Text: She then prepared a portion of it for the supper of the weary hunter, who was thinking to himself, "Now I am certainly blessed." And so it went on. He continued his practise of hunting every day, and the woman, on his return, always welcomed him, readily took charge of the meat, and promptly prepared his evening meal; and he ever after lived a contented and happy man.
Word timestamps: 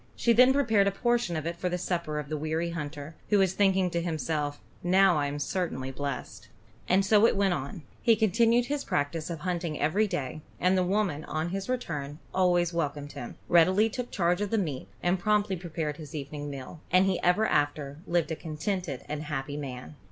She 0.15 0.33
then 0.33 0.51
prepared 0.51 0.87
a 0.87 0.91
portion 0.91 1.35
of 1.35 1.45
it 1.45 1.55
for 1.55 1.69
the 1.69 1.77
supper 1.77 2.17
of 2.17 2.27
the 2.27 2.35
weary 2.35 2.71
hunter, 2.71 3.13
who 3.29 3.37
was 3.37 3.53
thinking 3.53 3.91
to 3.91 4.01
himself, 4.01 4.59
"Now 4.81 5.15
I 5.17 5.27
am 5.27 5.37
certainly 5.37 5.91
blessed." 5.91 6.47
And 6.89 7.05
so 7.05 7.27
it 7.27 7.35
went 7.35 7.53
on. 7.53 7.83
He 8.01 8.15
continued 8.15 8.65
his 8.65 8.83
practise 8.83 9.29
of 9.29 9.41
hunting 9.41 9.79
every 9.79 10.07
day, 10.07 10.41
and 10.59 10.75
the 10.75 10.81
woman, 10.83 11.23
on 11.25 11.49
his 11.49 11.69
return, 11.69 12.17
always 12.33 12.73
welcomed 12.73 13.11
him, 13.11 13.35
readily 13.47 13.89
took 13.91 14.09
charge 14.09 14.41
of 14.41 14.49
the 14.49 14.57
meat, 14.57 14.87
and 15.03 15.19
promptly 15.19 15.55
prepared 15.55 15.97
his 15.97 16.15
evening 16.15 16.49
meal; 16.49 16.81
and 16.89 17.05
he 17.05 17.21
ever 17.21 17.45
after 17.45 17.99
lived 18.07 18.31
a 18.31 18.35
contented 18.35 19.05
and 19.07 19.21
happy 19.25 19.55
man. 19.55 19.97